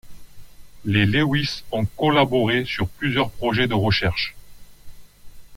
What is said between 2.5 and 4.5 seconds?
sur plusieurs projets de recherche.